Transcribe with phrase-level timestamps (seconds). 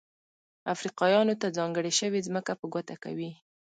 [0.73, 3.31] افریقایانو ته ځانګړې شوې ځمکه په ګوته کوي.